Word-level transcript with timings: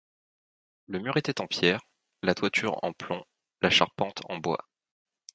Le 0.87 0.97
mur 0.97 1.15
était 1.17 1.41
en 1.41 1.45
pierre, 1.45 1.81
la 2.23 2.33
toiture 2.33 2.79
en 2.83 2.91
plomb, 2.91 3.23
la 3.61 3.69
charpente 3.69 4.21
en 4.29 4.39
bois. 4.39 4.67